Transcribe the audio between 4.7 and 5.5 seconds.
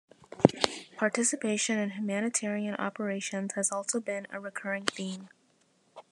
theme.